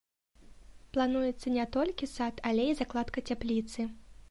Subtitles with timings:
[0.95, 3.79] Плануецца не толькі сад, але і закладка цяпліцы.